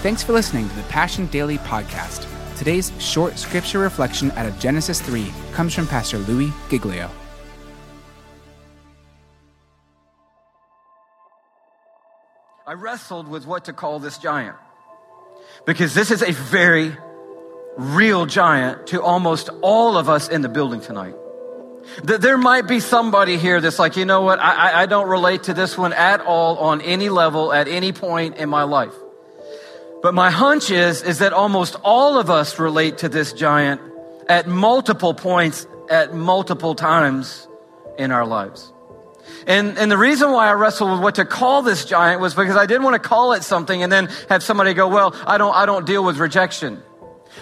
[0.00, 2.24] Thanks for listening to the Passion Daily Podcast.
[2.56, 7.10] Today's short scripture reflection out of Genesis 3 comes from Pastor Louis Giglio.
[12.64, 14.54] I wrestled with what to call this giant
[15.66, 16.96] because this is a very
[17.76, 21.16] real giant to almost all of us in the building tonight.
[22.04, 25.54] There might be somebody here that's like, you know what, I, I don't relate to
[25.54, 28.94] this one at all on any level at any point in my life.
[30.02, 33.80] But my hunch is, is that almost all of us relate to this giant
[34.28, 37.48] at multiple points, at multiple times
[37.98, 38.72] in our lives.
[39.46, 42.56] And, and the reason why I wrestled with what to call this giant was because
[42.56, 45.54] I didn't want to call it something and then have somebody go, well, I don't,
[45.54, 46.82] I don't deal with rejection.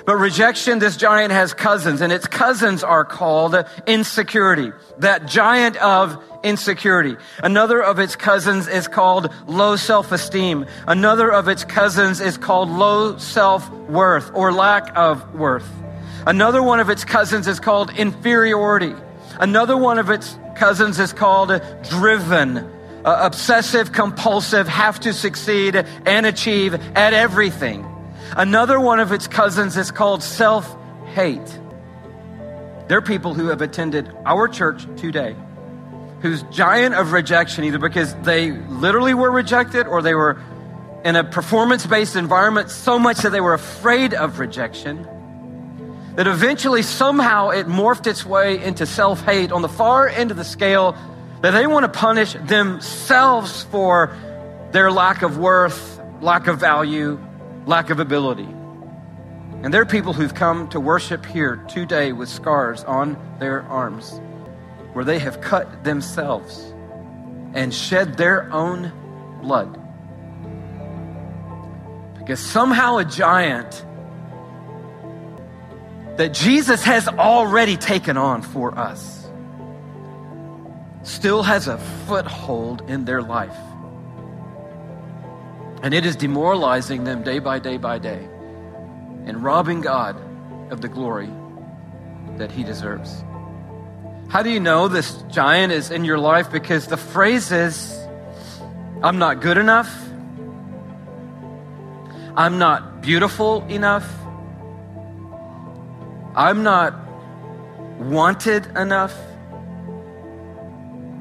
[0.04, 3.56] But rejection, this giant has cousins, and its cousins are called
[3.86, 4.72] insecurity.
[4.98, 7.16] That giant of insecurity.
[7.42, 10.66] Another of its cousins is called low self-esteem.
[10.86, 15.68] Another of its cousins is called low self-worth or lack of worth.
[16.26, 18.94] Another one of its cousins is called inferiority.
[19.40, 26.26] Another one of its cousins is called driven, uh, obsessive, compulsive, have to succeed and
[26.26, 27.86] achieve at everything.
[28.34, 30.76] Another one of its cousins is called self
[31.14, 31.60] hate.
[32.88, 35.34] They're people who have attended our church today,
[36.20, 40.40] whose giant of rejection, either because they literally were rejected or they were
[41.04, 45.06] in a performance based environment so much that they were afraid of rejection,
[46.16, 50.36] that eventually somehow it morphed its way into self hate on the far end of
[50.36, 50.96] the scale,
[51.42, 54.16] that they want to punish themselves for
[54.72, 57.20] their lack of worth, lack of value,
[57.66, 58.48] lack of ability.
[59.62, 64.20] And there are people who've come to worship here today with scars on their arms
[64.92, 66.72] where they have cut themselves
[67.54, 68.92] and shed their own
[69.42, 69.78] blood.
[72.18, 73.84] Because somehow a giant
[76.16, 79.28] that Jesus has already taken on for us
[81.02, 83.56] still has a foothold in their life.
[85.82, 88.28] And it is demoralizing them day by day by day
[89.26, 90.16] and robbing God
[90.72, 91.30] of the glory
[92.38, 93.24] that he deserves.
[94.28, 96.50] How do you know this giant is in your life?
[96.50, 97.96] Because the phrase is,
[99.02, 99.92] I'm not good enough.
[102.36, 104.06] I'm not beautiful enough.
[106.34, 106.94] I'm not
[107.98, 109.16] wanted enough.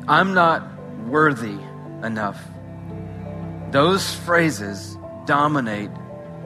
[0.07, 0.67] I'm not
[1.07, 1.57] worthy
[2.03, 2.43] enough.
[3.75, 5.89] Those phrases dominate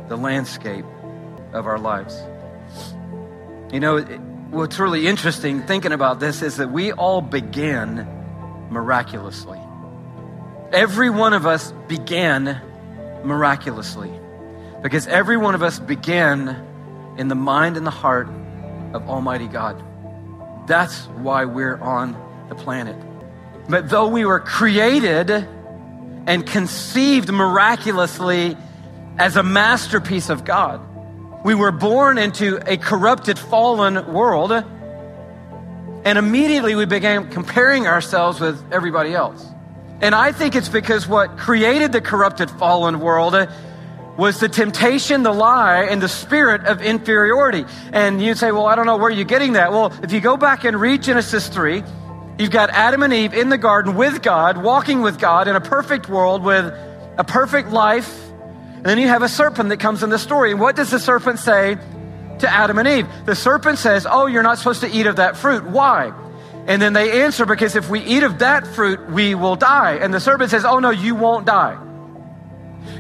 [0.08, 0.86] the landscape
[1.54, 2.20] of our lives.
[3.72, 4.00] You know,
[4.50, 8.08] what's really interesting thinking about this is that we all began
[8.72, 9.60] miraculously.
[10.74, 12.60] Every one of us began
[13.24, 14.12] miraculously
[14.82, 16.66] because every one of us began
[17.20, 18.28] in the mind and the heart
[18.94, 19.80] of Almighty God.
[20.68, 22.18] That's why we're on
[22.50, 22.96] the planet.
[23.70, 25.48] But though we were created
[26.30, 28.56] and conceived miraculously
[29.18, 30.80] as a masterpiece of God.
[31.44, 38.64] We were born into a corrupted, fallen world, and immediately we began comparing ourselves with
[38.72, 39.44] everybody else.
[40.02, 43.36] And I think it's because what created the corrupted, fallen world
[44.16, 47.66] was the temptation, the lie, and the spirit of inferiority.
[47.92, 49.72] And you'd say, well, I don't know where you're getting that.
[49.72, 51.84] Well, if you go back and read Genesis 3,
[52.40, 55.62] You've got Adam and Eve in the garden with God, walking with God in a
[55.62, 56.74] perfect world with
[57.18, 58.30] a perfect life.
[58.76, 60.52] And then you have a serpent that comes in the story.
[60.52, 61.76] And what does the serpent say
[62.40, 63.08] to Adam and Eve?
[63.26, 65.66] The serpent says, Oh, you're not supposed to eat of that fruit.
[65.66, 66.14] Why?
[66.66, 69.96] And then they answer, Because if we eat of that fruit, we will die.
[69.96, 71.78] And the serpent says, Oh, no, you won't die.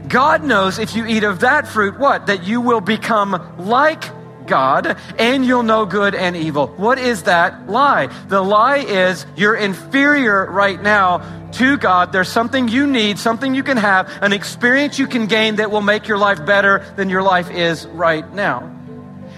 [0.09, 2.27] God knows if you eat of that fruit, what?
[2.27, 4.03] That you will become like
[4.49, 6.67] God and you'll know good and evil.
[6.67, 8.07] What is that lie?
[8.27, 11.19] The lie is you're inferior right now
[11.53, 12.11] to God.
[12.11, 15.81] There's something you need, something you can have, an experience you can gain that will
[15.81, 18.75] make your life better than your life is right now.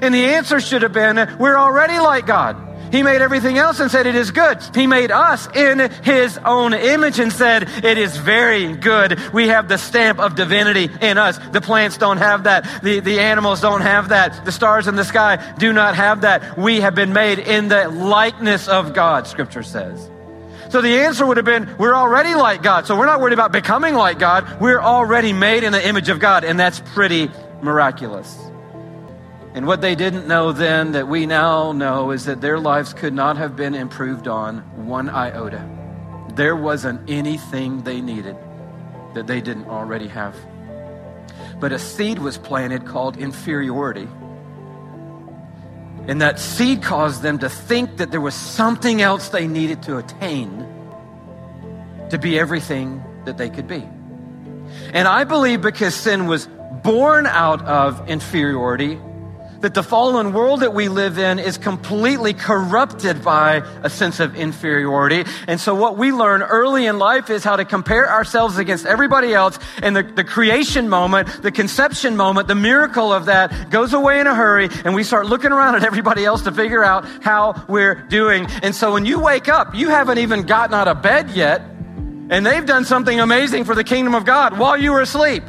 [0.01, 2.70] And the answer should have been, we're already like God.
[2.91, 4.59] He made everything else and said, It is good.
[4.75, 9.19] He made us in His own image and said, It is very good.
[9.33, 11.39] We have the stamp of divinity in us.
[11.51, 12.83] The plants don't have that.
[12.83, 14.43] The, the animals don't have that.
[14.43, 16.57] The stars in the sky do not have that.
[16.57, 20.09] We have been made in the likeness of God, Scripture says.
[20.69, 22.87] So the answer would have been, We're already like God.
[22.87, 24.59] So we're not worried about becoming like God.
[24.59, 26.43] We're already made in the image of God.
[26.43, 28.50] And that's pretty miraculous.
[29.53, 33.13] And what they didn't know then that we now know is that their lives could
[33.13, 35.67] not have been improved on one iota.
[36.35, 38.37] There wasn't anything they needed
[39.13, 40.35] that they didn't already have.
[41.61, 44.07] but a seed was planted called inferiority.
[46.07, 49.97] And that seed caused them to think that there was something else they needed to
[49.97, 50.65] attain
[52.09, 53.87] to be everything that they could be.
[54.93, 56.49] And I believe because sin was
[56.83, 58.99] born out of inferiority,
[59.61, 64.35] that the fallen world that we live in is completely corrupted by a sense of
[64.35, 65.23] inferiority.
[65.47, 69.33] And so what we learn early in life is how to compare ourselves against everybody
[69.33, 69.57] else.
[69.81, 74.27] And the, the creation moment, the conception moment, the miracle of that goes away in
[74.27, 74.69] a hurry.
[74.83, 78.47] And we start looking around at everybody else to figure out how we're doing.
[78.63, 81.61] And so when you wake up, you haven't even gotten out of bed yet.
[82.29, 85.43] And they've done something amazing for the kingdom of God while you were asleep.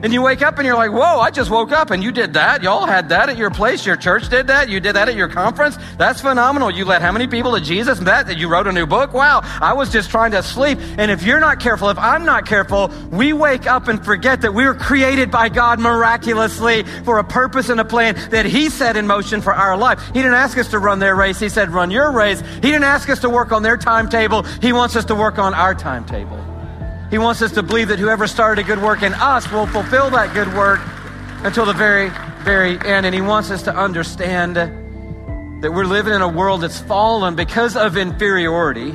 [0.00, 2.34] And you wake up and you're like, whoa, I just woke up and you did
[2.34, 2.62] that.
[2.62, 3.84] Y'all had that at your place.
[3.84, 4.68] Your church did that.
[4.68, 5.76] You did that at your conference.
[5.96, 6.70] That's phenomenal.
[6.70, 7.98] You led how many people to Jesus?
[7.98, 9.12] That, that you wrote a new book?
[9.12, 9.40] Wow.
[9.60, 10.78] I was just trying to sleep.
[10.98, 14.54] And if you're not careful, if I'm not careful, we wake up and forget that
[14.54, 18.96] we were created by God miraculously for a purpose and a plan that He set
[18.96, 20.00] in motion for our life.
[20.08, 21.40] He didn't ask us to run their race.
[21.40, 22.40] He said, run your race.
[22.40, 24.44] He didn't ask us to work on their timetable.
[24.62, 26.47] He wants us to work on our timetable.
[27.10, 30.10] He wants us to believe that whoever started a good work in us will fulfill
[30.10, 30.80] that good work
[31.42, 32.10] until the very,
[32.42, 33.06] very end.
[33.06, 37.76] And He wants us to understand that we're living in a world that's fallen because
[37.76, 38.90] of inferiority.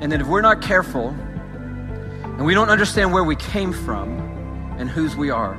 [0.00, 4.20] And that if we're not careful and we don't understand where we came from
[4.78, 5.54] and whose we are,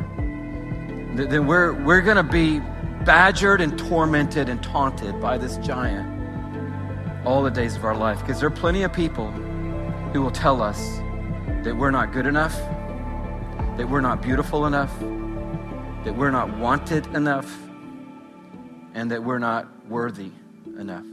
[1.15, 2.59] then we're, we're going to be
[3.05, 6.07] badgered and tormented and taunted by this giant
[7.25, 8.19] all the days of our life.
[8.19, 9.33] Because there are plenty of people
[10.13, 10.99] who will tell us
[11.63, 12.55] that we're not good enough,
[13.77, 14.97] that we're not beautiful enough,
[16.03, 17.59] that we're not wanted enough,
[18.93, 20.31] and that we're not worthy
[20.77, 21.05] enough.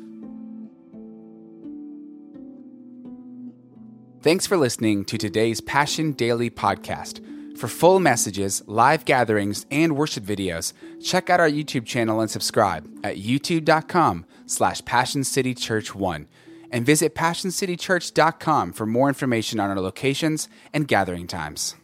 [4.22, 7.20] Thanks for listening to today's Passion Daily podcast.
[7.56, 10.72] For full messages, live gatherings, and worship videos,
[11.02, 16.26] check out our YouTube channel and subscribe at youtube.com slash passioncitychurch1
[16.70, 21.76] and visit PassionCityChurch.com for more information on our locations and gathering times.